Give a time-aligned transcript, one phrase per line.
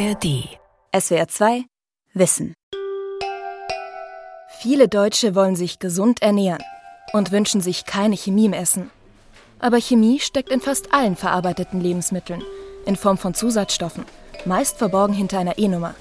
[0.00, 0.48] ARD.
[0.98, 1.64] SWR 2
[2.14, 2.54] Wissen.
[4.58, 6.62] Viele Deutsche wollen sich gesund ernähren
[7.12, 8.90] und wünschen sich keine Chemie im Essen.
[9.58, 12.42] Aber Chemie steckt in fast allen verarbeiteten Lebensmitteln
[12.86, 14.06] in Form von Zusatzstoffen,
[14.46, 15.94] meist verborgen hinter einer E-Nummer.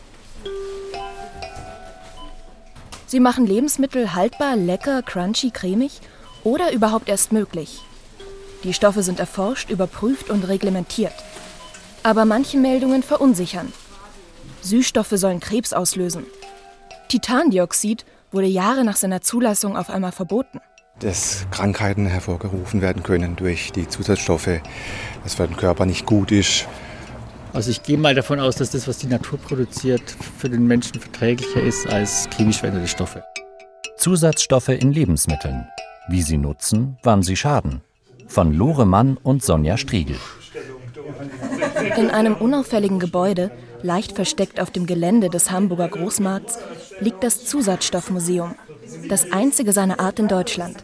[3.05, 5.99] Sie machen Lebensmittel haltbar, lecker, crunchy, cremig
[6.45, 7.81] oder überhaupt erst möglich.
[8.63, 11.15] Die Stoffe sind erforscht, überprüft und reglementiert.
[12.03, 13.73] Aber manche Meldungen verunsichern.
[14.61, 16.25] Süßstoffe sollen Krebs auslösen.
[17.07, 20.59] Titandioxid wurde Jahre nach seiner Zulassung auf einmal verboten.
[20.99, 24.61] Dass Krankheiten hervorgerufen werden können durch die Zusatzstoffe,
[25.23, 26.67] dass für den Körper nicht gut ist.
[27.53, 30.03] Also ich gehe mal davon aus, dass das, was die Natur produziert,
[30.37, 33.23] für den Menschen verträglicher ist als chemisch veränderte Stoffe.
[33.97, 35.67] Zusatzstoffe in Lebensmitteln.
[36.09, 37.81] Wie sie nutzen, wann sie schaden.
[38.27, 40.17] Von Lore Mann und Sonja Striegel.
[41.97, 43.51] In einem unauffälligen Gebäude,
[43.83, 46.59] leicht versteckt auf dem Gelände des Hamburger Großmarkts,
[46.99, 48.55] liegt das Zusatzstoffmuseum.
[49.07, 50.83] Das einzige seiner Art in Deutschland.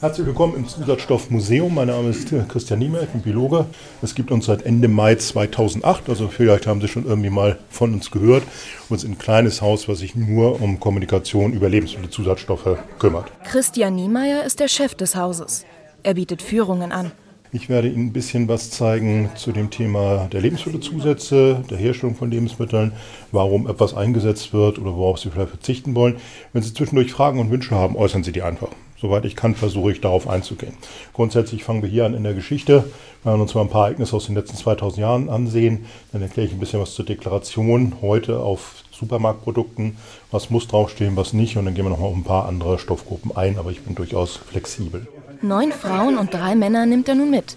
[0.00, 1.74] Herzlich willkommen im Zusatzstoffmuseum.
[1.74, 3.66] Mein Name ist Christian Niemeyer, ich bin Biologe.
[4.02, 7.94] Es gibt uns seit Ende Mai 2008, also vielleicht haben Sie schon irgendwie mal von
[7.94, 8.44] uns gehört.
[8.88, 13.32] Uns ein kleines Haus, was sich nur um Kommunikation über Lebensmittelzusatzstoffe kümmert.
[13.44, 15.64] Christian Niemeyer ist der Chef des Hauses.
[16.02, 17.10] Er bietet Führungen an.
[17.50, 22.30] Ich werde Ihnen ein bisschen was zeigen zu dem Thema der Lebensmittelzusätze, der Herstellung von
[22.30, 22.92] Lebensmitteln,
[23.32, 26.16] warum etwas eingesetzt wird oder worauf Sie vielleicht verzichten wollen.
[26.52, 28.68] Wenn Sie zwischendurch Fragen und Wünsche haben, äußern Sie die einfach.
[29.00, 30.74] Soweit ich kann, versuche ich darauf einzugehen.
[31.12, 32.84] Grundsätzlich fangen wir hier an in der Geschichte.
[33.22, 35.86] Wir werden uns mal ein paar Ereignisse aus den letzten 2000 Jahren ansehen.
[36.12, 39.96] Dann erkläre ich ein bisschen was zur Deklaration heute auf Supermarktprodukten.
[40.32, 41.56] Was muss draufstehen, was nicht.
[41.56, 43.58] Und dann gehen wir noch mal auf ein paar andere Stoffgruppen ein.
[43.58, 45.06] Aber ich bin durchaus flexibel.
[45.42, 47.56] Neun Frauen und drei Männer nimmt er nun mit.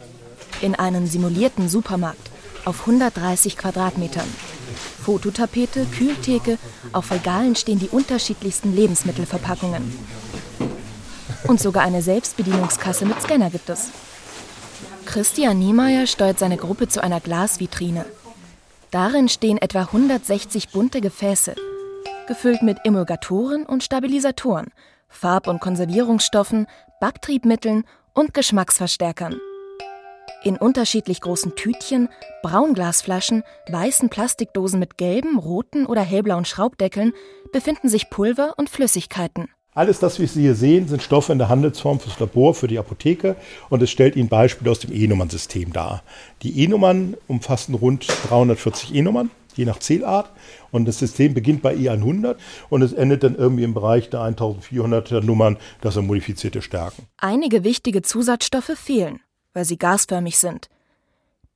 [0.61, 2.29] In einen simulierten Supermarkt
[2.65, 4.27] auf 130 Quadratmetern.
[5.03, 6.59] Fototapete, Kühltheke,
[6.93, 9.81] auf Regalen stehen die unterschiedlichsten Lebensmittelverpackungen.
[11.47, 13.89] Und sogar eine Selbstbedienungskasse mit Scanner gibt es.
[15.05, 18.05] Christian Niemeyer steuert seine Gruppe zu einer Glasvitrine.
[18.91, 21.55] Darin stehen etwa 160 bunte Gefäße,
[22.27, 24.71] gefüllt mit Emulgatoren und Stabilisatoren,
[25.07, 26.67] Farb- und Konservierungsstoffen,
[26.99, 29.39] Backtriebmitteln und Geschmacksverstärkern.
[30.43, 32.09] In unterschiedlich großen Tütchen,
[32.41, 37.13] Braunglasflaschen, weißen Plastikdosen mit gelben, roten oder hellblauen Schraubdeckeln
[37.51, 39.49] befinden sich Pulver und Flüssigkeiten.
[39.73, 42.77] Alles das, was Sie hier sehen, sind Stoffe in der Handelsform fürs Labor, für die
[42.77, 43.37] Apotheke
[43.69, 46.03] und es stellt Ihnen Beispiele aus dem E-Nummern-System dar.
[46.41, 50.29] Die E-Nummern umfassen rund 340 E-Nummern, je nach Zählart
[50.71, 52.35] und das System beginnt bei E100
[52.69, 57.03] und es endet dann irgendwie im Bereich der 1400er Nummern, das sind modifizierte Stärken.
[57.15, 59.21] Einige wichtige Zusatzstoffe fehlen,
[59.53, 60.67] weil sie gasförmig sind.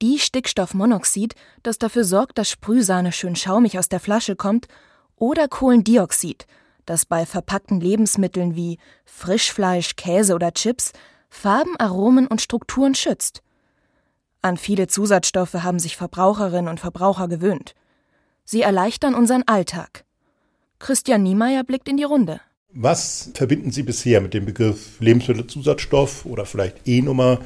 [0.02, 4.70] Die Stickstoffmonoxid, das dafür sorgt, dass Sprühsahne schön schaumig aus der Flasche kommt,
[5.18, 6.46] oder Kohlendioxid,
[6.86, 10.92] das bei verpackten Lebensmitteln wie Frischfleisch, Käse oder Chips
[11.30, 13.42] Farben, Aromen und Strukturen schützt.
[14.42, 17.76] An viele Zusatzstoffe haben sich Verbraucherinnen und Verbraucher gewöhnt.
[18.46, 20.06] Sie erleichtern unseren Alltag.
[20.80, 22.40] Christian Niemeyer blickt in die Runde.
[22.72, 27.40] Was verbinden Sie bisher mit dem Begriff Lebensmittelzusatzstoff oder vielleicht E-Nummer?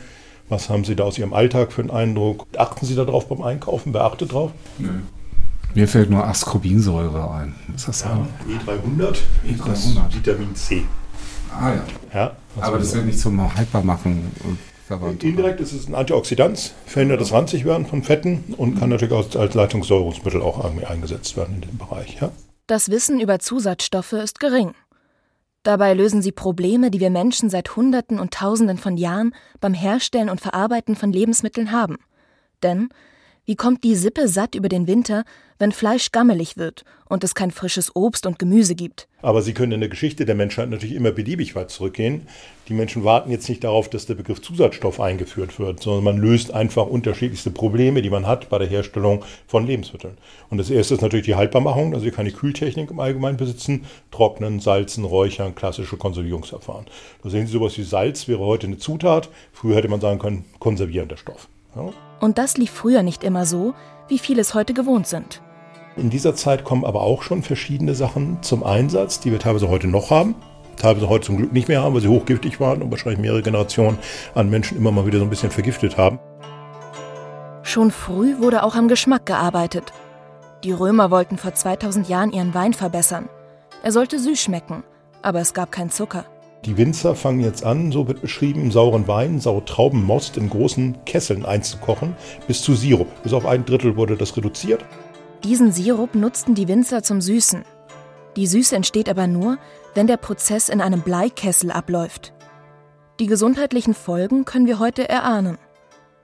[0.49, 2.47] Was haben Sie da aus Ihrem Alltag für einen Eindruck?
[2.57, 3.93] Achten Sie darauf beim Einkaufen?
[3.93, 4.51] Wer achtet drauf?
[4.77, 4.89] Nö.
[5.75, 7.55] Mir fällt nur Ascorbinsäure ein.
[7.75, 9.17] Ist das ja, E300?
[9.47, 10.15] E300.
[10.15, 10.83] Vitamin C.
[11.51, 11.83] Ah ja.
[12.13, 14.31] ja Aber das wird nicht zum Haltbarmachen
[14.87, 15.23] verwandt.
[15.23, 19.53] Indirekt ist es ein Antioxidant, verhindert das Ranzigwerden von Fetten und kann natürlich als, als
[19.53, 22.19] Leitungssäurungsmittel auch eingesetzt werden in dem Bereich.
[22.19, 22.31] Ja?
[22.67, 24.73] Das Wissen über Zusatzstoffe ist gering.
[25.63, 30.29] Dabei lösen sie Probleme, die wir Menschen seit Hunderten und Tausenden von Jahren beim Herstellen
[30.29, 31.97] und Verarbeiten von Lebensmitteln haben.
[32.63, 32.89] Denn
[33.45, 35.23] wie kommt die Sippe satt über den Winter,
[35.59, 39.07] wenn Fleisch gammelig wird und es kein frisches Obst und Gemüse gibt?
[39.21, 42.27] Aber Sie können in der Geschichte der Menschheit natürlich immer beliebig weit zurückgehen.
[42.69, 46.53] Die Menschen warten jetzt nicht darauf, dass der Begriff Zusatzstoff eingeführt wird, sondern man löst
[46.53, 50.17] einfach unterschiedlichste Probleme, die man hat bei der Herstellung von Lebensmitteln.
[50.49, 53.85] Und das erste ist natürlich die Haltbarmachung, also Sie kann die Kühltechnik im Allgemeinen besitzen,
[54.11, 56.85] trocknen, salzen, räuchern, klassische Konservierungsverfahren.
[57.21, 59.29] Da sehen Sie sowas wie Salz wäre heute eine Zutat.
[59.51, 61.49] Früher hätte man sagen können, konservierender Stoff.
[61.75, 61.89] Ja?
[62.21, 63.73] Und das lief früher nicht immer so,
[64.07, 65.41] wie viele es heute gewohnt sind.
[65.99, 69.87] In dieser Zeit kommen aber auch schon verschiedene Sachen zum Einsatz, die wir teilweise heute
[69.87, 70.33] noch haben,
[70.77, 73.99] teilweise heute zum Glück nicht mehr haben, weil sie hochgiftig waren und wahrscheinlich mehrere Generationen
[74.33, 76.19] an Menschen immer mal wieder so ein bisschen vergiftet haben.
[77.63, 79.91] Schon früh wurde auch am Geschmack gearbeitet.
[80.63, 83.27] Die Römer wollten vor 2000 Jahren ihren Wein verbessern.
[83.83, 84.83] Er sollte süß schmecken,
[85.21, 86.23] aber es gab keinen Zucker.
[86.65, 91.45] Die Winzer fangen jetzt an, so wird beschrieben, sauren Wein, saure Traubenmost in großen Kesseln
[91.45, 92.15] einzukochen,
[92.47, 93.07] bis zu Sirup.
[93.23, 94.83] Bis auf ein Drittel wurde das reduziert.
[95.43, 97.63] Diesen Sirup nutzten die Winzer zum Süßen.
[98.35, 99.57] Die Süße entsteht aber nur,
[99.95, 102.33] wenn der Prozess in einem Bleikessel abläuft.
[103.19, 105.57] Die gesundheitlichen Folgen können wir heute erahnen.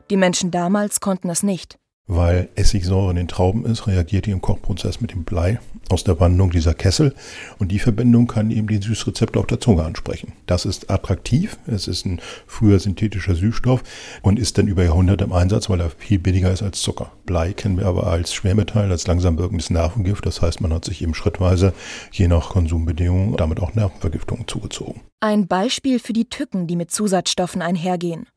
[0.10, 1.78] Die Menschen damals konnten es nicht.
[2.08, 5.60] Weil Essigsäure in den Trauben ist, reagiert die im Kochprozess mit dem Blei
[5.90, 7.16] aus der Wandlung dieser Kessel
[7.58, 10.34] und die Verbindung kann eben die Süßrezepte auf der Zunge ansprechen.
[10.46, 13.82] Das ist attraktiv, es ist ein früher synthetischer Süßstoff
[14.22, 17.12] und ist dann über Jahrhunderte im Einsatz, weil er viel billiger ist als Zucker.
[17.26, 21.02] Blei kennen wir aber als Schwermetall, als langsam wirkendes Nervengift, das heißt man hat sich
[21.02, 21.74] eben schrittweise,
[22.12, 25.02] je nach Konsumbedingungen, damit auch Nervenvergiftungen zugezogen.
[25.22, 28.28] Ein Beispiel für die Tücken, die mit Zusatzstoffen einhergehen.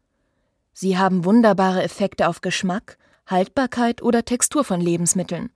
[0.72, 2.96] Sie haben wunderbare Effekte auf Geschmack,
[3.28, 5.50] Haltbarkeit oder Textur von Lebensmitteln,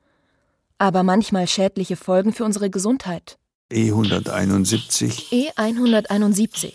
[0.79, 3.39] aber manchmal schädliche Folgen für unsere Gesundheit.
[3.73, 5.31] E171.
[5.31, 6.73] E171.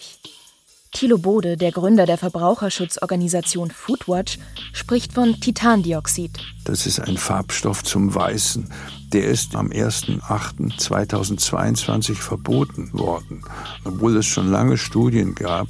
[0.92, 4.40] Thilo Bode, der Gründer der Verbraucherschutzorganisation Foodwatch,
[4.74, 6.40] spricht von Titandioxid.
[6.66, 8.74] Das ist ein Farbstoff zum Weißen.
[9.14, 13.44] Der ist am 1.8.2022 verboten worden,
[13.84, 15.68] obwohl es schon lange Studien gab,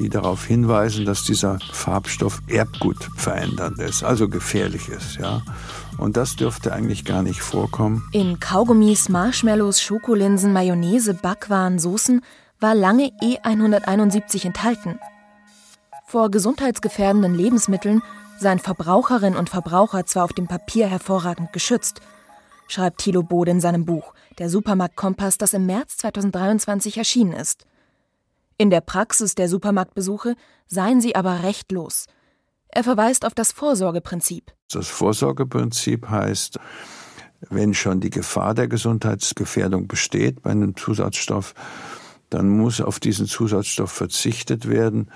[0.00, 5.42] die darauf hinweisen, dass dieser Farbstoff Erbgut verändernd ist, also gefährlich ist, ja.
[5.98, 8.08] Und das dürfte eigentlich gar nicht vorkommen.
[8.12, 12.22] In Kaugummis, Marshmallows, Schokolinsen, Mayonnaise, Backwaren, Soßen
[12.60, 14.98] war lange E171 enthalten.
[16.06, 18.02] Vor gesundheitsgefährdenden Lebensmitteln
[18.38, 22.00] seien Verbraucherinnen und Verbraucher zwar auf dem Papier hervorragend geschützt,
[22.68, 27.66] schreibt Thilo Bode in seinem Buch Der Supermarktkompass, das im März 2023 erschienen ist.
[28.60, 30.34] In der Praxis der Supermarktbesuche
[30.66, 32.04] seien sie aber rechtlos.
[32.68, 34.52] Er verweist auf das Vorsorgeprinzip.
[34.70, 36.58] Das Vorsorgeprinzip heißt,
[37.48, 41.54] wenn schon die Gefahr der Gesundheitsgefährdung besteht bei einem Zusatzstoff,
[42.28, 45.10] dann muss auf diesen Zusatzstoff verzichtet werden,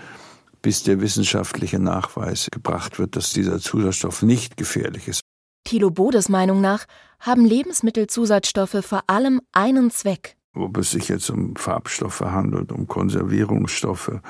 [0.62, 5.20] bis der wissenschaftliche Nachweis gebracht wird, dass dieser Zusatzstoff nicht gefährlich ist.
[5.64, 6.86] Thilo Bodes Meinung nach
[7.20, 14.20] haben Lebensmittelzusatzstoffe vor allem einen Zweck ob es sich jetzt um Farbstoffe handelt, um Konservierungsstoffe,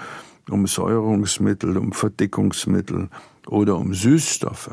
[0.50, 3.08] um Säurungsmittel, um Verdickungsmittel
[3.46, 4.70] oder um Süßstoffe.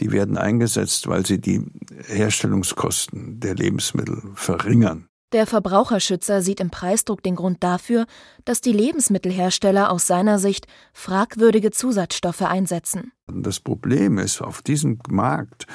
[0.00, 1.64] Die werden eingesetzt, weil sie die
[2.06, 5.06] Herstellungskosten der Lebensmittel verringern.
[5.32, 8.04] Der Verbraucherschützer sieht im Preisdruck den Grund dafür,
[8.44, 13.12] dass die Lebensmittelhersteller aus seiner Sicht fragwürdige Zusatzstoffe einsetzen.
[13.32, 15.66] Das Problem ist, auf diesem Markt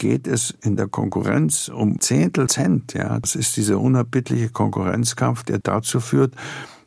[0.00, 2.94] geht es in der Konkurrenz um Zehntel Cent.
[2.94, 3.20] Ja.
[3.20, 6.34] Das ist dieser unerbittliche Konkurrenzkampf, der dazu führt,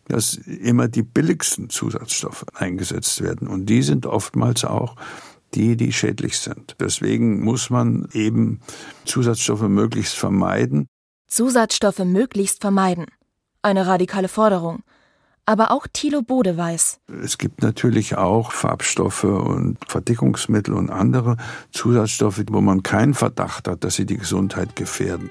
[0.07, 3.47] dass immer die billigsten Zusatzstoffe eingesetzt werden.
[3.47, 4.95] Und die sind oftmals auch
[5.53, 6.75] die, die schädlich sind.
[6.79, 8.61] Deswegen muss man eben
[9.05, 10.87] Zusatzstoffe möglichst vermeiden.
[11.27, 13.05] Zusatzstoffe möglichst vermeiden.
[13.61, 14.81] Eine radikale Forderung.
[15.45, 17.01] Aber auch Thilo Bode weiß.
[17.21, 21.35] Es gibt natürlich auch Farbstoffe und Verdickungsmittel und andere
[21.71, 25.29] Zusatzstoffe, wo man keinen Verdacht hat, dass sie die Gesundheit gefährden.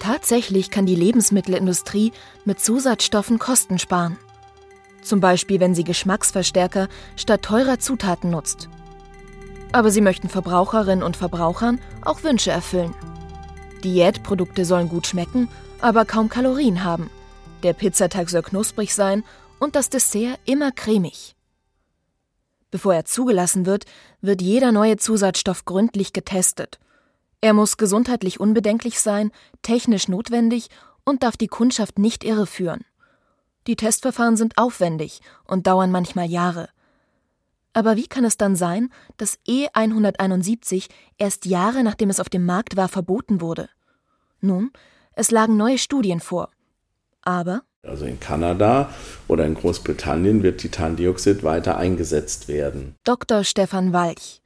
[0.00, 2.12] Tatsächlich kann die Lebensmittelindustrie
[2.44, 4.18] mit Zusatzstoffen Kosten sparen.
[5.02, 8.68] Zum Beispiel, wenn sie Geschmacksverstärker statt teurer Zutaten nutzt.
[9.70, 12.94] Aber sie möchten Verbraucherinnen und Verbrauchern auch Wünsche erfüllen.
[13.84, 15.48] Diätprodukte sollen gut schmecken,
[15.80, 17.08] aber kaum Kalorien haben–
[17.62, 19.24] der Pizzateig soll knusprig sein
[19.58, 21.34] und das Dessert immer cremig.
[22.70, 23.84] Bevor er zugelassen wird,
[24.20, 26.80] wird jeder neue Zusatzstoff gründlich getestet.
[27.40, 29.30] Er muss gesundheitlich unbedenklich sein,
[29.62, 30.68] technisch notwendig
[31.04, 32.84] und darf die Kundschaft nicht irreführen.
[33.66, 36.68] Die Testverfahren sind aufwendig und dauern manchmal Jahre.
[37.74, 42.76] Aber wie kann es dann sein, dass E171 erst Jahre nachdem es auf dem Markt
[42.76, 43.68] war verboten wurde?
[44.40, 44.72] Nun,
[45.14, 46.48] es lagen neue Studien vor,
[47.22, 48.90] aber also in Kanada
[49.26, 52.94] oder in Großbritannien wird Titandioxid weiter eingesetzt werden.
[53.02, 53.42] Dr.
[53.42, 54.40] Stefan Walch,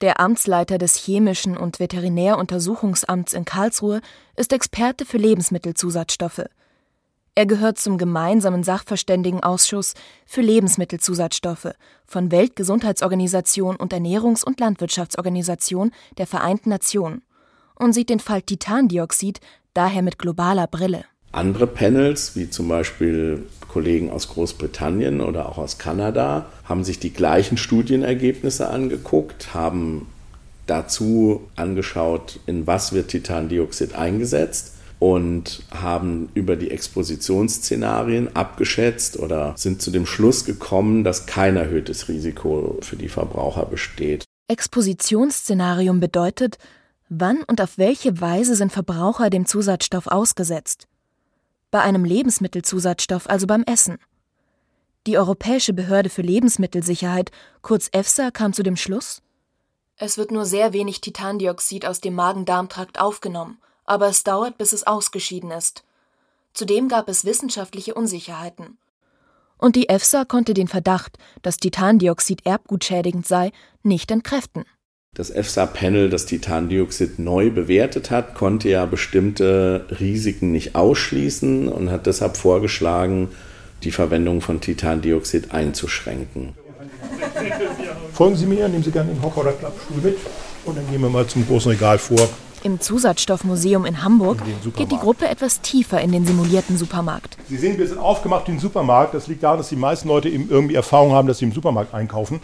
[0.00, 4.00] der Amtsleiter des Chemischen und Veterinäruntersuchungsamts in Karlsruhe,
[4.36, 6.44] ist Experte für Lebensmittelzusatzstoffe.
[7.34, 11.72] Er gehört zum gemeinsamen Sachverständigenausschuss für Lebensmittelzusatzstoffe
[12.06, 17.22] von Weltgesundheitsorganisation und Ernährungs- und Landwirtschaftsorganisation der Vereinten Nationen
[17.74, 19.40] und sieht den Fall Titandioxid
[19.74, 21.04] daher mit globaler Brille.
[21.32, 27.12] Andere Panels, wie zum Beispiel Kollegen aus Großbritannien oder auch aus Kanada, haben sich die
[27.12, 30.06] gleichen Studienergebnisse angeguckt, haben
[30.66, 39.80] dazu angeschaut, in was wird Titandioxid eingesetzt und haben über die Expositionsszenarien abgeschätzt oder sind
[39.82, 44.24] zu dem Schluss gekommen, dass kein erhöhtes Risiko für die Verbraucher besteht.
[44.48, 46.58] Expositionsszenarium bedeutet,
[47.08, 50.86] wann und auf welche Weise sind Verbraucher dem Zusatzstoff ausgesetzt
[51.70, 53.98] bei einem Lebensmittelzusatzstoff, also beim Essen.
[55.06, 57.30] Die Europäische Behörde für Lebensmittelsicherheit,
[57.62, 59.22] kurz EFSA, kam zu dem Schluss,
[59.96, 64.86] Es wird nur sehr wenig Titandioxid aus dem Magen-Darm-Trakt aufgenommen, aber es dauert, bis es
[64.86, 65.84] ausgeschieden ist.
[66.52, 68.78] Zudem gab es wissenschaftliche Unsicherheiten.
[69.56, 74.64] Und die EFSA konnte den Verdacht, dass Titandioxid erbgutschädigend sei, nicht entkräften.
[75.16, 82.06] Das EFSA-Panel, das Titandioxid neu bewertet hat, konnte ja bestimmte Risiken nicht ausschließen und hat
[82.06, 83.28] deshalb vorgeschlagen,
[83.82, 86.54] die Verwendung von Titandioxid einzuschränken.
[88.12, 90.16] Folgen Sie mir, nehmen Sie gerne den Hocker oder Klappstuhl mit
[90.64, 92.28] und dann gehen wir mal zum großen Regal vor.
[92.62, 94.42] Im Zusatzstoffmuseum in Hamburg
[94.76, 97.38] geht die Gruppe etwas tiefer in den simulierten Supermarkt.
[97.48, 99.14] Sie sehen, wir sind aufgemacht ein Supermarkt.
[99.14, 101.94] Das liegt daran, dass die meisten Leute eben irgendwie Erfahrung haben, dass sie im Supermarkt
[101.94, 102.40] einkaufen.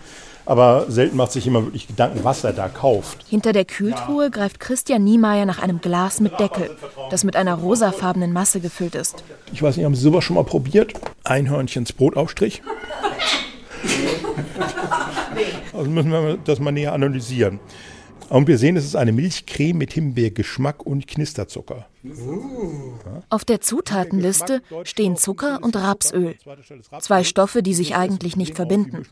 [0.46, 3.24] Aber selten macht sich jemand wirklich Gedanken, was er da kauft.
[3.28, 6.70] Hinter der Kühltruhe greift Christian Niemeyer nach einem Glas mit Deckel,
[7.10, 9.24] das mit einer rosafarbenen Masse gefüllt ist.
[9.52, 10.94] Ich weiß nicht, haben Sie sowas schon mal probiert?
[11.24, 12.62] Einhörnchens Brotaufstrich?
[15.72, 17.60] Also müssen wir das mal näher analysieren.
[18.28, 21.86] Und wir sehen, es ist eine Milchcreme mit Himbeergeschmack und Knisterzucker.
[23.28, 26.36] Auf der Zutatenliste stehen Zucker und Rapsöl.
[27.00, 29.02] Zwei Stoffe, die sich eigentlich nicht verbinden.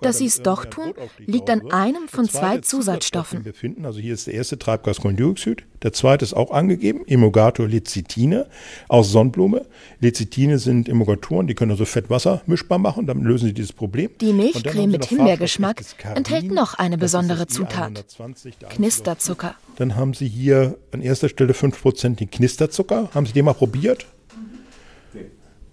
[0.00, 3.44] Dass sie es doch tun, liegt an einem von zwei Zusatzstoffen.
[3.82, 8.46] Also hier ist der erste Treibgas Kohlendioxid, der zweite ist auch angegeben, Emulgator Lecithine
[8.88, 9.66] aus Sonnenblume.
[10.00, 14.10] Lecithine sind Emulgatoren, die können also Fettwasser mischbar machen, damit lösen sie dieses Problem.
[14.20, 15.82] Die Milchcreme mit Himbeergeschmack
[16.14, 18.04] enthält noch eine besondere Zutat.
[18.18, 19.54] I120, der Knisterzucker.
[19.76, 23.10] Dann haben Sie hier an erster Stelle 5% den Knisterzucker.
[23.14, 24.06] Haben Sie den mal probiert?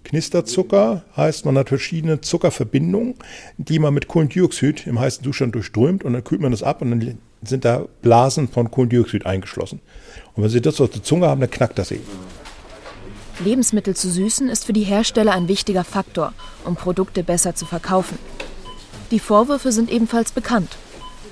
[0.04, 3.14] Knisterzucker heißt, man hat verschiedene Zuckerverbindungen,
[3.58, 6.90] die man mit Kohlendioxid im heißen Zustand durchströmt und dann kühlt man das ab und
[6.90, 9.80] dann sind da Blasen von Kohlendioxid eingeschlossen.
[10.34, 12.04] Und wenn Sie das auf der Zunge haben, dann knackt das eben.
[13.44, 16.32] Lebensmittel zu süßen ist für die Hersteller ein wichtiger Faktor,
[16.64, 18.18] um Produkte besser zu verkaufen.
[19.10, 20.76] Die Vorwürfe sind ebenfalls bekannt.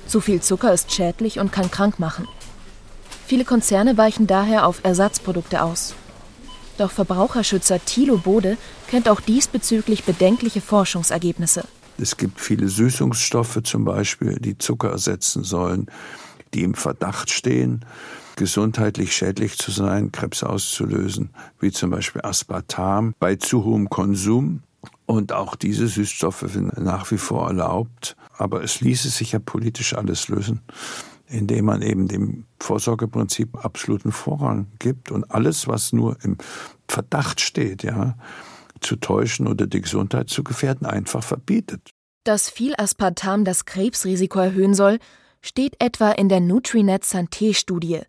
[0.07, 2.27] Zu viel Zucker ist schädlich und kann krank machen.
[3.27, 5.95] Viele Konzerne weichen daher auf Ersatzprodukte aus.
[6.77, 8.55] Doch Verbraucherschützer Thilo Bode
[8.87, 11.65] kennt auch diesbezüglich bedenkliche Forschungsergebnisse.
[11.97, 15.87] Es gibt viele Süßungsstoffe zum Beispiel, die Zucker ersetzen sollen,
[16.53, 17.83] die im Verdacht stehen,
[18.37, 24.63] gesundheitlich schädlich zu sein, Krebs auszulösen, wie zum Beispiel Aspartam bei zu hohem Konsum.
[25.05, 28.15] Und auch diese Süßstoffe sind nach wie vor erlaubt.
[28.37, 30.61] Aber es ließe sich ja politisch alles lösen,
[31.27, 36.37] indem man eben dem Vorsorgeprinzip absoluten Vorrang gibt und alles, was nur im
[36.87, 38.17] Verdacht steht, ja,
[38.81, 41.89] zu täuschen oder die Gesundheit zu gefährden, einfach verbietet.
[42.23, 44.99] Dass viel Aspartam das Krebsrisiko erhöhen soll,
[45.41, 48.01] steht etwa in der Nutrinet Santé-Studie,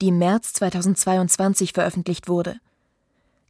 [0.00, 2.56] die im März 2022 veröffentlicht wurde.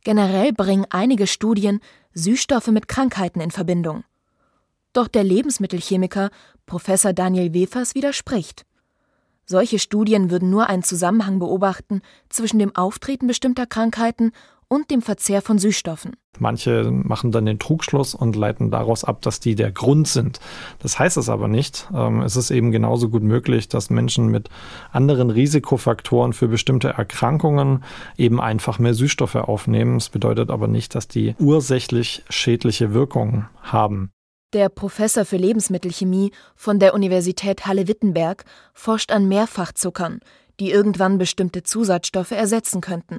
[0.03, 1.81] Generell bringen einige Studien
[2.13, 4.05] Süßstoffe mit Krankheiten in Verbindung.
[4.93, 6.31] Doch der Lebensmittelchemiker
[6.67, 8.65] Professor Daniel Wefers widerspricht.
[9.47, 14.33] Solche Studien würden nur einen Zusammenhang beobachten zwischen dem Auftreten bestimmter Krankheiten
[14.69, 16.13] und dem Verzehr von Süßstoffen.
[16.39, 20.41] Manche machen dann den Trugschluss und leiten daraus ab, dass die der Grund sind.
[20.81, 21.89] Das heißt es aber nicht.
[21.95, 24.49] Ähm, Es ist eben genauso gut möglich, dass Menschen mit
[24.91, 27.85] anderen Risikofaktoren für bestimmte Erkrankungen
[28.17, 29.95] eben einfach mehr Süßstoffe aufnehmen.
[29.99, 34.11] Das bedeutet aber nicht, dass die ursächlich schädliche Wirkungen haben.
[34.55, 40.21] Der Professor für Lebensmittelchemie von der Universität Halle-Wittenberg forscht an Mehrfachzuckern,
[40.61, 43.19] die irgendwann bestimmte Zusatzstoffe ersetzen könnten.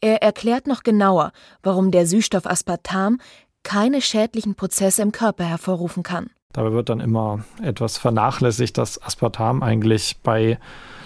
[0.00, 1.30] Er erklärt noch genauer,
[1.62, 3.20] warum der Süßstoff Aspartam
[3.62, 6.30] keine schädlichen Prozesse im Körper hervorrufen kann.
[6.52, 10.58] Dabei wird dann immer etwas vernachlässigt, dass Aspartam eigentlich bei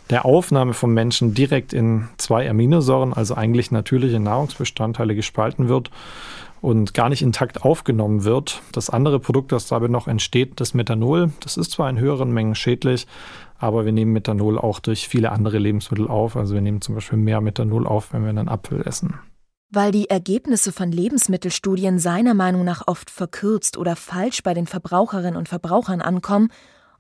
[0.09, 5.91] der Aufnahme vom Menschen direkt in zwei Aminosäuren, also eigentlich natürliche Nahrungsbestandteile, gespalten wird
[6.61, 8.62] und gar nicht intakt aufgenommen wird.
[8.73, 12.55] Das andere Produkt, das dabei noch entsteht, das Methanol, das ist zwar in höheren Mengen
[12.55, 13.07] schädlich,
[13.59, 16.37] aber wir nehmen Methanol auch durch viele andere Lebensmittel auf.
[16.37, 19.15] Also wir nehmen zum Beispiel mehr Methanol auf, wenn wir einen Apfel essen.
[19.71, 25.37] Weil die Ergebnisse von Lebensmittelstudien seiner Meinung nach oft verkürzt oder falsch bei den Verbraucherinnen
[25.37, 26.50] und Verbrauchern ankommen,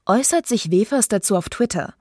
[0.04, 1.94] äußert sich Wefers dazu auf Twitter.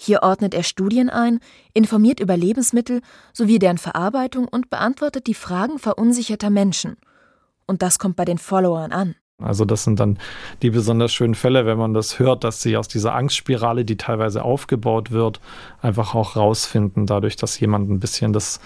[0.00, 1.40] Hier ordnet er Studien ein,
[1.74, 3.02] informiert über Lebensmittel
[3.32, 6.96] sowie deren Verarbeitung und beantwortet die Fragen verunsicherter Menschen.
[7.66, 9.16] Und das kommt bei den Followern an.
[9.42, 10.18] Also das sind dann
[10.62, 14.44] die besonders schönen Fälle, wenn man das hört, dass sie aus dieser Angstspirale, die teilweise
[14.44, 15.40] aufgebaut wird,
[15.82, 18.60] einfach auch rausfinden, dadurch, dass jemand ein bisschen das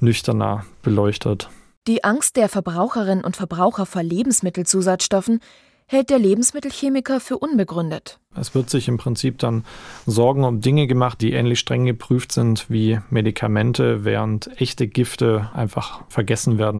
[0.00, 1.48] nüchterner beleuchtet.
[1.88, 5.40] Die Angst der Verbraucherinnen und Verbraucher vor Lebensmittelzusatzstoffen
[5.86, 8.18] hält der Lebensmittelchemiker für unbegründet.
[8.34, 9.64] Es wird sich im Prinzip dann
[10.04, 16.02] Sorgen um Dinge gemacht, die ähnlich streng geprüft sind wie Medikamente, während echte Gifte einfach
[16.08, 16.78] vergessen werden.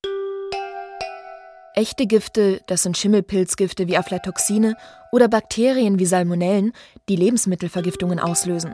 [1.75, 4.77] Echte Gifte, das sind Schimmelpilzgifte wie Aflatoxine
[5.13, 6.73] oder Bakterien wie Salmonellen,
[7.09, 8.73] die Lebensmittelvergiftungen auslösen.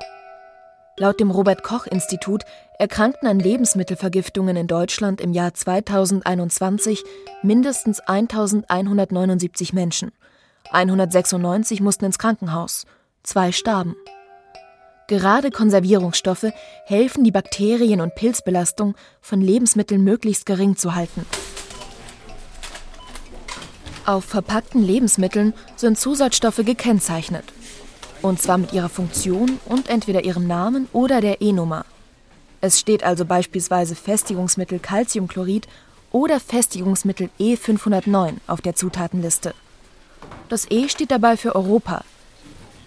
[0.98, 2.42] Laut dem Robert Koch Institut
[2.78, 7.02] erkrankten an Lebensmittelvergiftungen in Deutschland im Jahr 2021
[7.42, 10.12] mindestens 1179 Menschen.
[10.70, 12.86] 196 mussten ins Krankenhaus,
[13.22, 13.96] zwei starben.
[15.08, 16.52] Gerade Konservierungsstoffe
[16.86, 21.26] helfen, die Bakterien- und Pilzbelastung von Lebensmitteln möglichst gering zu halten.
[24.06, 27.44] Auf verpackten Lebensmitteln sind Zusatzstoffe gekennzeichnet.
[28.20, 31.84] Und zwar mit ihrer Funktion und entweder ihrem Namen oder der E-Nummer.
[32.60, 35.66] Es steht also beispielsweise Festigungsmittel Calciumchlorid
[36.12, 39.54] oder Festigungsmittel E509 auf der Zutatenliste.
[40.52, 42.04] Das E steht dabei für Europa.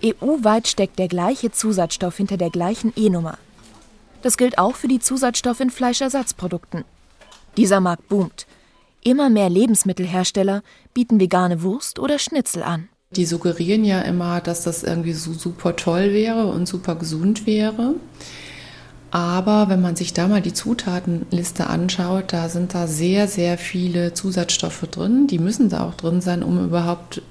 [0.04, 3.40] EU-weit steckt der gleiche Zusatzstoff hinter der gleichen E-Nummer.
[4.22, 6.84] Das gilt auch für die Zusatzstoffe in Fleischersatzprodukten.
[7.58, 8.46] Dieser Markt boomt.
[9.04, 10.62] Immer mehr Lebensmittelhersteller
[10.94, 12.88] bieten vegane Wurst oder Schnitzel an.
[13.10, 17.96] Die suggerieren ja immer, dass das irgendwie so super toll wäre und super gesund wäre.
[19.12, 24.14] Aber wenn man sich da mal die Zutatenliste anschaut, da sind da sehr, sehr viele
[24.14, 25.28] Zusatzstoffe drin.
[25.28, 27.22] Die müssen da auch drin sein, um überhaupt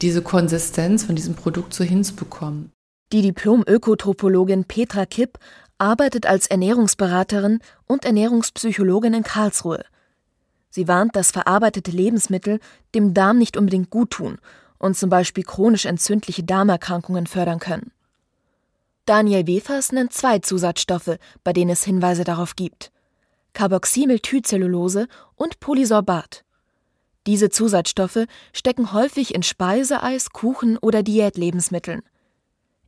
[0.00, 2.70] diese Konsistenz von diesem Produkt so hinzubekommen.
[3.12, 5.38] Die Diplom-Ökotropologin Petra Kipp
[5.78, 9.84] arbeitet als Ernährungsberaterin und Ernährungspsychologin in Karlsruhe.
[10.70, 12.60] Sie warnt, dass verarbeitete Lebensmittel
[12.94, 14.38] dem Darm nicht unbedingt gut tun
[14.78, 17.92] und zum Beispiel chronisch entzündliche Darmerkrankungen fördern können.
[19.06, 22.90] Daniel Wefers nennt zwei Zusatzstoffe, bei denen es Hinweise darauf gibt:
[23.52, 26.44] Carboxymethylcellulose und Polysorbat.
[27.26, 32.02] Diese Zusatzstoffe stecken häufig in Speiseeis, Kuchen oder Diätlebensmitteln.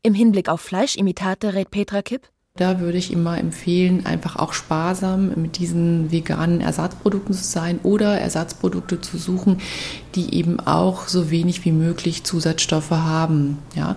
[0.03, 5.33] Im Hinblick auf Fleischimitate rät Petra Kipp da würde ich immer empfehlen, einfach auch sparsam
[5.37, 9.61] mit diesen veganen Ersatzprodukten zu sein oder Ersatzprodukte zu suchen,
[10.17, 13.59] die eben auch so wenig wie möglich Zusatzstoffe haben.
[13.77, 13.97] Ja,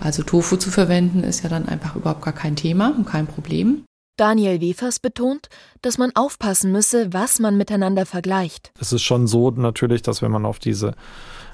[0.00, 3.84] also Tofu zu verwenden ist ja dann einfach überhaupt gar kein Thema und kein Problem.
[4.18, 5.48] Daniel Wefers betont,
[5.80, 8.70] dass man aufpassen müsse, was man miteinander vergleicht.
[8.78, 10.94] Es ist schon so natürlich, dass wenn man auf diese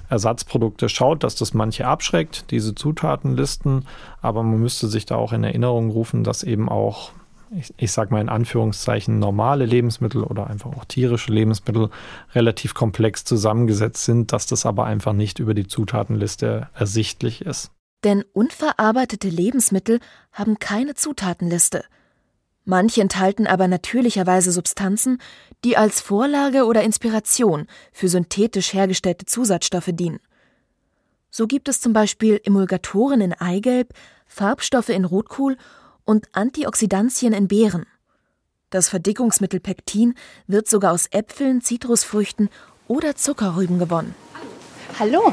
[0.09, 3.87] Ersatzprodukte schaut, dass das manche abschreckt, diese Zutatenlisten,
[4.21, 7.13] aber man müsste sich da auch in Erinnerung rufen, dass eben auch
[7.51, 11.91] ich, ich sage mal in Anführungszeichen normale Lebensmittel oder einfach auch tierische Lebensmittel
[12.35, 17.71] relativ komplex zusammengesetzt sind, dass das aber einfach nicht über die Zutatenliste ersichtlich ist.
[18.05, 20.01] Denn unverarbeitete Lebensmittel
[20.33, 21.85] haben keine Zutatenliste.
[22.71, 25.23] Manche enthalten aber natürlicherweise Substanzen,
[25.65, 30.21] die als Vorlage oder Inspiration für synthetisch hergestellte Zusatzstoffe dienen.
[31.31, 33.95] So gibt es zum Beispiel Emulgatoren in Eigelb,
[34.27, 35.57] Farbstoffe in Rotkohl
[36.05, 37.87] und Antioxidantien in Beeren.
[38.69, 40.13] Das Verdickungsmittel Pektin
[40.47, 42.51] wird sogar aus Äpfeln, Zitrusfrüchten
[42.87, 44.15] oder Zuckerrüben gewonnen.
[44.99, 45.33] Hallo,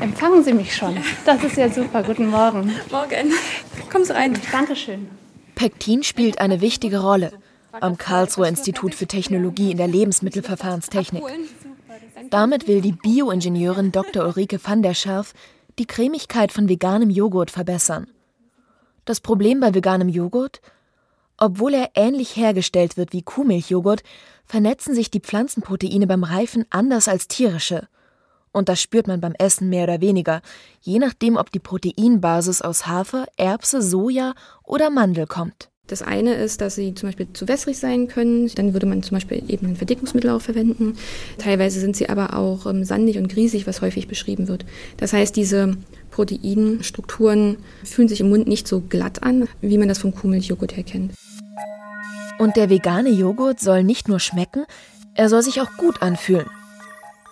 [0.00, 0.96] empfangen Sie mich schon.
[1.24, 2.02] Das ist ja super.
[2.02, 2.72] Guten Morgen.
[2.90, 3.32] Morgen.
[3.92, 4.36] Kommen Sie rein.
[4.50, 5.21] Dankeschön.
[5.54, 7.32] Pektin spielt eine wichtige Rolle
[7.72, 11.22] am Karlsruher Institut für Technologie in der Lebensmittelverfahrenstechnik.
[12.30, 14.24] Damit will die Bioingenieurin Dr.
[14.24, 15.34] Ulrike van der Scherf
[15.78, 18.06] die Cremigkeit von veganem Joghurt verbessern.
[19.04, 20.60] Das Problem bei veganem Joghurt?
[21.38, 24.02] Obwohl er ähnlich hergestellt wird wie Kuhmilchjoghurt,
[24.44, 27.88] vernetzen sich die Pflanzenproteine beim Reifen anders als tierische.
[28.52, 30.42] Und das spürt man beim Essen mehr oder weniger,
[30.80, 35.70] je nachdem, ob die Proteinbasis aus Hafer, Erbse, Soja oder Mandel kommt.
[35.88, 38.50] Das eine ist, dass sie zum Beispiel zu wässrig sein können.
[38.54, 40.96] Dann würde man zum Beispiel eben ein Verdickungsmittel auch verwenden.
[41.38, 44.64] Teilweise sind sie aber auch ähm, sandig und griesig, was häufig beschrieben wird.
[44.96, 45.76] Das heißt, diese
[46.10, 50.84] Proteinstrukturen fühlen sich im Mund nicht so glatt an, wie man das vom Kuhmilchjoghurt her
[50.84, 51.12] kennt.
[52.38, 54.64] Und der vegane Joghurt soll nicht nur schmecken,
[55.14, 56.46] er soll sich auch gut anfühlen.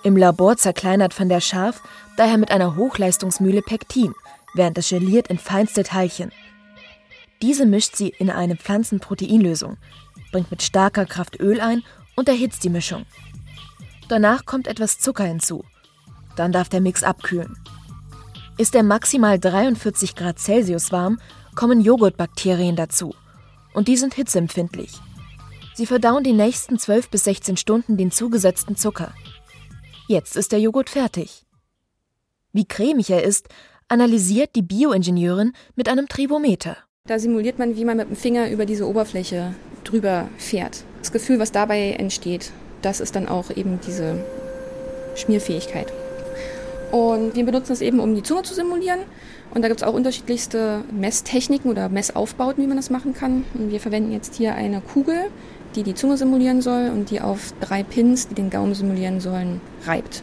[0.03, 1.83] Im Labor zerkleinert von der Schaf
[2.17, 4.15] daher mit einer Hochleistungsmühle Pektin,
[4.55, 6.33] während es geliert in feinste Teilchen.
[7.43, 9.77] Diese mischt sie in eine Pflanzenproteinlösung,
[10.33, 11.83] bringt mit starker Kraft Öl ein
[12.17, 13.05] und erhitzt die Mischung.
[14.09, 15.65] Danach kommt etwas Zucker hinzu.
[16.35, 17.57] Dann darf der Mix abkühlen.
[18.57, 21.21] Ist er maximal 43 Grad Celsius warm,
[21.55, 23.15] kommen Joghurtbakterien dazu.
[23.73, 24.93] Und die sind hitzeempfindlich.
[25.75, 29.15] Sie verdauen die nächsten 12 bis 16 Stunden den zugesetzten Zucker.
[30.11, 31.45] Jetzt ist der Joghurt fertig.
[32.53, 33.47] Wie cremig er ist,
[33.87, 36.77] analysiert die Bioingenieurin mit einem Tribometer.
[37.07, 40.83] Da simuliert man, wie man mit dem Finger über diese Oberfläche drüber fährt.
[40.99, 42.51] Das Gefühl, was dabei entsteht,
[42.83, 44.17] das ist dann auch eben diese
[45.15, 45.93] Schmierfähigkeit.
[46.91, 48.99] Und wir benutzen es eben, um die Zunge zu simulieren.
[49.55, 53.45] Und da gibt es auch unterschiedlichste Messtechniken oder Messaufbauten, wie man das machen kann.
[53.55, 55.31] Und wir verwenden jetzt hier eine Kugel,
[55.75, 59.61] die die Zunge simulieren soll und die auf drei Pins, die den Gaumen simulieren sollen,
[59.87, 60.23] reibt.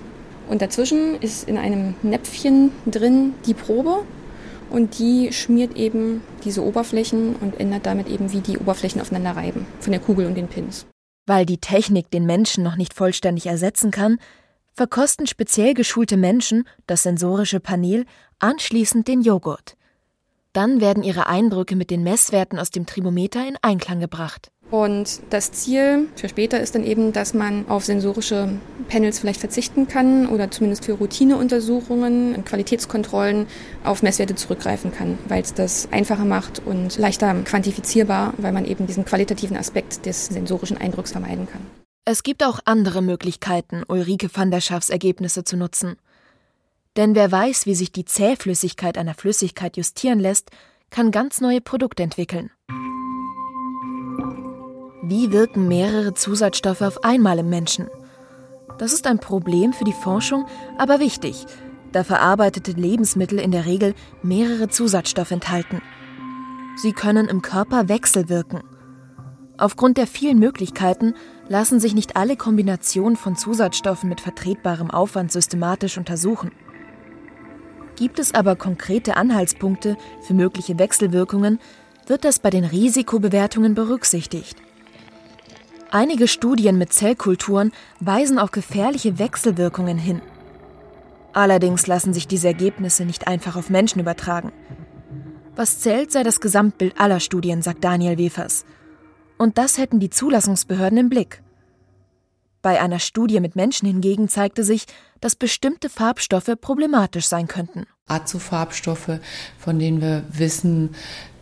[0.49, 4.03] Und dazwischen ist in einem Näpfchen drin die Probe
[4.69, 9.65] und die schmiert eben diese Oberflächen und ändert damit eben, wie die Oberflächen aufeinander reiben,
[9.79, 10.85] von der Kugel und den Pins.
[11.25, 14.17] Weil die Technik den Menschen noch nicht vollständig ersetzen kann,
[14.73, 18.05] verkosten speziell geschulte Menschen das sensorische Panel
[18.39, 19.75] anschließend den Joghurt.
[20.53, 24.51] Dann werden ihre Eindrücke mit den Messwerten aus dem Trimometer in Einklang gebracht.
[24.69, 28.49] Und das Ziel für später ist dann eben, dass man auf sensorische
[28.89, 33.47] Panels vielleicht verzichten kann oder zumindest für Routineuntersuchungen und Qualitätskontrollen
[33.85, 38.87] auf Messwerte zurückgreifen kann, weil es das einfacher macht und leichter quantifizierbar, weil man eben
[38.87, 41.61] diesen qualitativen Aspekt des sensorischen Eindrucks vermeiden kann.
[42.03, 45.95] Es gibt auch andere Möglichkeiten, Ulrike van der Schaffs Ergebnisse zu nutzen.
[46.97, 50.49] Denn wer weiß, wie sich die Zähflüssigkeit einer Flüssigkeit justieren lässt,
[50.89, 52.49] kann ganz neue Produkte entwickeln.
[55.09, 57.87] Wie wirken mehrere Zusatzstoffe auf einmal im Menschen?
[58.77, 60.45] Das ist ein Problem für die Forschung,
[60.77, 61.45] aber wichtig,
[61.93, 65.81] da verarbeitete Lebensmittel in der Regel mehrere Zusatzstoffe enthalten.
[66.75, 68.63] Sie können im Körper wechselwirken.
[69.57, 71.13] Aufgrund der vielen Möglichkeiten
[71.47, 76.51] lassen sich nicht alle Kombinationen von Zusatzstoffen mit vertretbarem Aufwand systematisch untersuchen.
[77.95, 81.59] Gibt es aber konkrete Anhaltspunkte für mögliche Wechselwirkungen,
[82.07, 84.66] wird das bei den Risikobewertungen berücksichtigt.
[85.89, 90.21] Einige Studien mit Zellkulturen weisen auf gefährliche Wechselwirkungen hin.
[91.33, 94.51] Allerdings lassen sich diese Ergebnisse nicht einfach auf Menschen übertragen.
[95.55, 98.65] Was zählt, sei das Gesamtbild aller Studien, sagt Daniel Wefers.
[99.37, 101.41] Und das hätten die Zulassungsbehörden im Blick.
[102.61, 104.87] Bei einer Studie mit Menschen hingegen zeigte sich,
[105.21, 107.85] dass bestimmte Farbstoffe problematisch sein könnten.
[108.07, 109.19] Azofarbstoffe,
[109.57, 110.95] von denen wir wissen,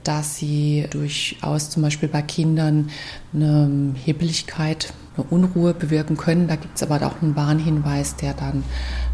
[0.08, 2.90] dass sie durchaus zum Beispiel bei Kindern
[3.34, 6.48] eine Hebeligkeit, eine Unruhe bewirken können.
[6.48, 8.64] Da gibt es aber auch einen Warnhinweis, der dann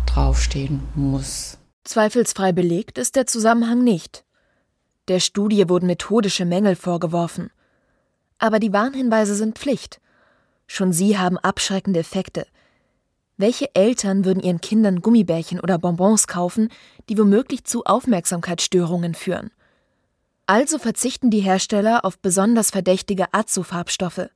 [0.06, 1.58] draufstehen muss.
[1.84, 4.24] Zweifelsfrei belegt ist der Zusammenhang nicht.
[5.08, 7.50] Der Studie wurden methodische Mängel vorgeworfen.
[8.38, 10.00] Aber die Warnhinweise sind Pflicht.
[10.68, 12.46] Schon sie haben abschreckende Effekte.
[13.38, 16.70] Welche Eltern würden ihren Kindern Gummibärchen oder Bonbons kaufen,
[17.10, 19.52] die womöglich zu Aufmerksamkeitsstörungen führen?
[20.52, 24.28] Also verzichten die Hersteller auf besonders verdächtige Azofarbstoffe.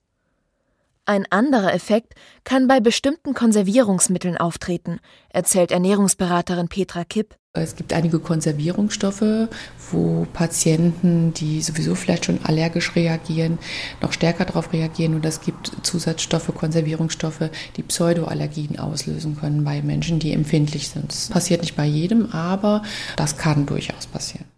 [1.04, 2.14] Ein anderer Effekt
[2.46, 7.36] kann bei bestimmten Konservierungsmitteln auftreten, erzählt Ernährungsberaterin Petra Kipp.
[7.52, 9.50] Es gibt einige Konservierungsstoffe,
[9.92, 13.60] wo Patienten, die sowieso vielleicht schon allergisch reagieren,
[14.02, 15.16] noch stärker darauf reagieren.
[15.16, 21.12] Und es gibt Zusatzstoffe, Konservierungsstoffe, die Pseudoallergien auslösen können bei Menschen, die empfindlich sind.
[21.12, 22.84] Das passiert nicht bei jedem, aber
[23.18, 24.55] das kann durchaus passieren.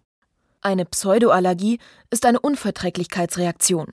[0.60, 1.78] Eine Pseudoallergie
[2.10, 3.92] ist eine Unverträglichkeitsreaktion.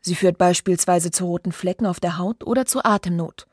[0.00, 3.46] Sie führt beispielsweise zu roten Flecken auf der Haut oder zu Atemnot.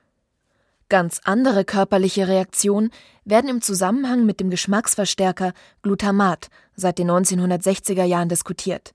[0.90, 2.92] Ganz andere körperliche Reaktionen
[3.26, 8.94] werden im Zusammenhang mit dem Geschmacksverstärker Glutamat seit den 1960er Jahren diskutiert.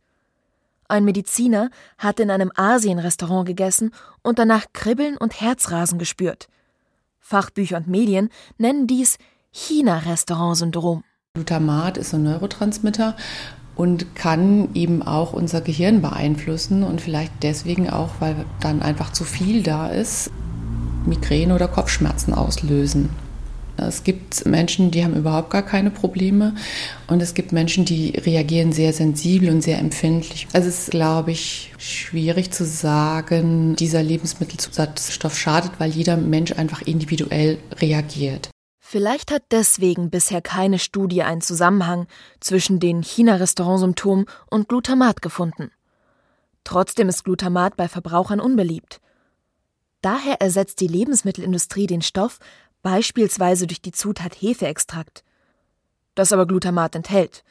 [0.88, 6.48] Ein Mediziner hat in einem Asienrestaurant gegessen und danach Kribbeln und Herzrasen gespürt.
[7.20, 9.18] Fachbücher und Medien nennen dies
[9.50, 11.04] China-Restaurant-Syndrom.
[11.34, 13.16] Glutamat ist ein Neurotransmitter
[13.74, 19.24] und kann eben auch unser Gehirn beeinflussen und vielleicht deswegen auch, weil dann einfach zu
[19.24, 20.30] viel da ist,
[21.06, 23.08] Migräne oder Kopfschmerzen auslösen.
[23.78, 26.54] Es gibt Menschen, die haben überhaupt gar keine Probleme
[27.06, 30.46] und es gibt Menschen, die reagieren sehr sensibel und sehr empfindlich.
[30.52, 36.82] Also es ist, glaube ich, schwierig zu sagen, dieser Lebensmittelzusatzstoff schadet, weil jeder Mensch einfach
[36.82, 38.50] individuell reagiert.
[38.92, 42.06] Vielleicht hat deswegen bisher keine Studie einen Zusammenhang
[42.40, 45.70] zwischen den China-Restaurant-Symptomen und Glutamat gefunden.
[46.62, 49.00] Trotzdem ist Glutamat bei Verbrauchern unbeliebt.
[50.02, 52.38] Daher ersetzt die Lebensmittelindustrie den Stoff
[52.82, 55.24] beispielsweise durch die Zutat Hefeextrakt.
[56.14, 57.44] Das aber Glutamat enthält.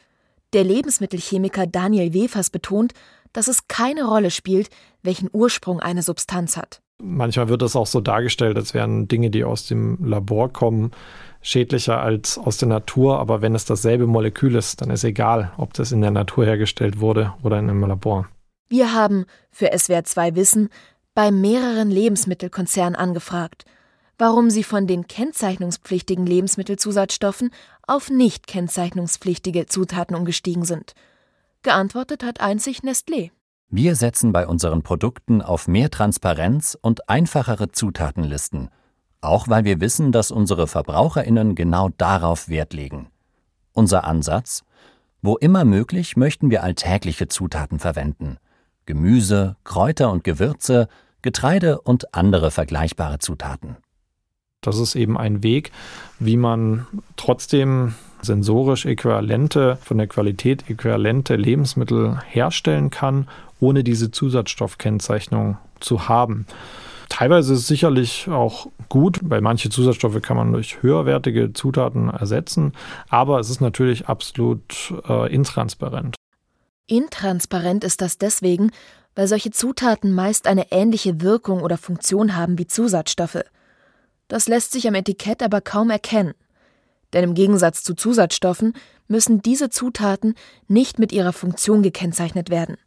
[0.53, 2.93] Der Lebensmittelchemiker Daniel Wefers betont,
[3.33, 4.69] dass es keine Rolle spielt,
[5.01, 6.80] welchen Ursprung eine Substanz hat.
[7.03, 10.91] Manchmal wird es auch so dargestellt, als wären Dinge, die aus dem Labor kommen,
[11.41, 15.73] schädlicher als aus der Natur, aber wenn es dasselbe Molekül ist, dann ist egal, ob
[15.73, 18.27] das in der Natur hergestellt wurde oder in einem Labor.
[18.69, 20.69] Wir haben für SWR 2 Wissen
[21.13, 23.65] bei mehreren Lebensmittelkonzernen angefragt,
[24.17, 27.51] warum sie von den kennzeichnungspflichtigen Lebensmittelzusatzstoffen
[27.87, 30.93] auf nicht kennzeichnungspflichtige Zutaten umgestiegen sind.
[31.63, 33.31] Geantwortet hat einzig Nestlé.
[33.71, 38.69] Wir setzen bei unseren Produkten auf mehr Transparenz und einfachere Zutatenlisten–
[39.21, 43.07] auch weil wir wissen, dass unsere Verbraucherinnen genau darauf Wert legen.
[43.71, 44.63] Unser Ansatz?
[45.21, 48.37] Wo immer möglich möchten wir alltägliche Zutaten verwenden.
[48.87, 50.87] Gemüse, Kräuter und Gewürze,
[51.21, 53.77] Getreide und andere vergleichbare Zutaten.
[54.61, 55.71] Das ist eben ein Weg,
[56.17, 63.27] wie man trotzdem sensorisch äquivalente, von der Qualität äquivalente Lebensmittel herstellen kann,
[63.61, 66.45] ohne diese Zusatzstoffkennzeichnung zu haben.
[67.07, 72.73] Teilweise ist es sicherlich auch gut, weil manche Zusatzstoffe kann man durch höherwertige Zutaten ersetzen,
[73.09, 76.15] aber es ist natürlich absolut äh, intransparent.
[76.87, 78.71] Intransparent ist das deswegen,
[79.15, 83.43] weil solche Zutaten meist eine ähnliche Wirkung oder Funktion haben wie Zusatzstoffe.
[84.27, 86.33] Das lässt sich am Etikett aber kaum erkennen.
[87.11, 88.73] Denn im Gegensatz zu Zusatzstoffen
[89.09, 90.35] müssen diese Zutaten
[90.69, 92.77] nicht mit ihrer Funktion gekennzeichnet werden.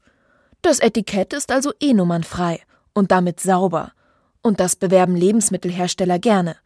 [0.64, 2.59] Das Etikett ist also E-nummernfrei
[2.94, 3.92] und damit sauber.
[4.40, 6.57] Und das bewerben Lebensmittelhersteller gerne.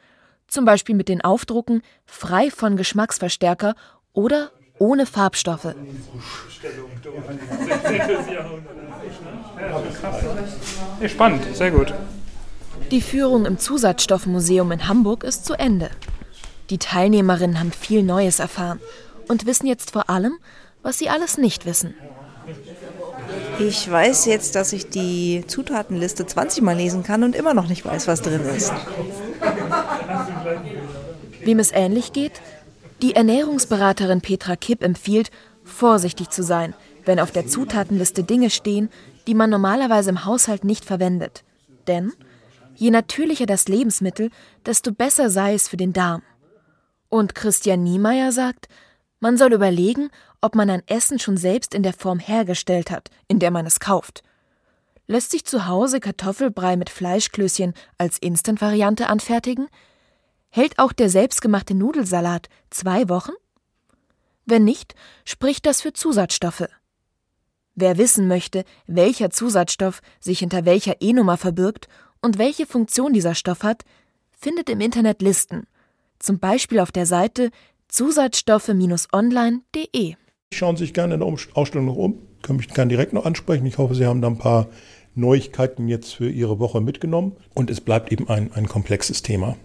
[0.46, 3.74] Zum Beispiel mit den Aufdrucken frei von Geschmacksverstärker
[4.12, 5.74] oder ohne Farbstoffe.
[11.08, 11.92] Spannend, sehr gut.
[12.92, 15.90] Die Führung im Zusatzstoffmuseum in Hamburg ist zu Ende.
[16.70, 18.78] Die Teilnehmerinnen haben viel Neues erfahren
[19.26, 20.38] und wissen jetzt vor allem,
[20.82, 21.94] was sie alles nicht wissen.
[23.58, 27.84] Ich weiß jetzt, dass ich die Zutatenliste 20 Mal lesen kann und immer noch nicht
[27.84, 28.72] weiß, was drin ist.
[31.42, 32.40] Wem es ähnlich geht,
[33.02, 35.30] die Ernährungsberaterin Petra Kipp empfiehlt,
[35.64, 38.90] vorsichtig zu sein, wenn auf der Zutatenliste Dinge stehen,
[39.26, 41.44] die man normalerweise im Haushalt nicht verwendet.
[41.86, 42.12] Denn
[42.76, 44.30] je natürlicher das Lebensmittel,
[44.66, 46.22] desto besser sei es für den Darm.
[47.08, 48.68] Und Christian Niemeyer sagt,
[49.20, 53.38] man soll überlegen, ob man ein Essen schon selbst in der Form hergestellt hat, in
[53.38, 54.22] der man es kauft.
[55.06, 59.68] Lässt sich zu Hause Kartoffelbrei mit Fleischklößchen als Instant-Variante anfertigen?
[60.50, 63.32] Hält auch der selbstgemachte Nudelsalat zwei Wochen?
[64.44, 66.68] Wenn nicht, spricht das für Zusatzstoffe.
[67.74, 71.88] Wer wissen möchte, welcher Zusatzstoff sich hinter welcher E-Nummer verbirgt
[72.20, 73.84] und welche Funktion dieser Stoff hat,
[74.32, 75.66] findet im Internet Listen,
[76.18, 77.50] zum Beispiel auf der Seite
[77.88, 80.16] zusatzstoffe-online.de.
[80.58, 83.64] Schauen Sie sich gerne in der Ausstellung noch um, können mich gerne direkt noch ansprechen.
[83.64, 84.66] Ich hoffe, Sie haben da ein paar
[85.14, 87.36] Neuigkeiten jetzt für Ihre Woche mitgenommen.
[87.54, 89.56] Und es bleibt eben ein, ein komplexes Thema.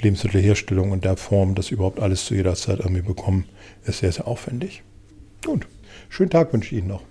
[0.00, 3.44] Lebensmittelherstellung und der Form, das überhaupt alles zu jeder Zeit irgendwie bekommen,
[3.84, 4.82] ist sehr, sehr aufwendig.
[5.44, 5.68] Gut,
[6.08, 7.02] schönen Tag wünsche ich Ihnen noch.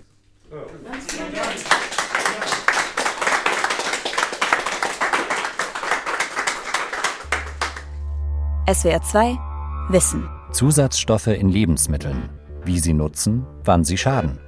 [8.70, 9.38] SWR 2
[9.88, 10.28] Wissen.
[10.52, 12.39] Zusatzstoffe in Lebensmitteln.
[12.64, 14.38] Wie sie nutzen, wann sie schaden.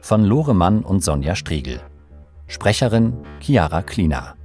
[0.00, 1.80] Von Lore Mann und Sonja Striegel.
[2.46, 4.36] Sprecherin Chiara Klina.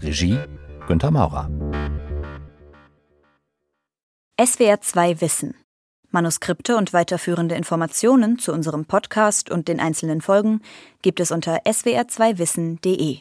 [0.00, 0.38] Regie
[0.86, 1.50] Günter Maurer.
[4.40, 5.54] SWR 2 Wissen.
[6.10, 10.62] Manuskripte und weiterführende Informationen zu unserem Podcast und den einzelnen Folgen
[11.02, 13.18] gibt es unter swr2wissen.de.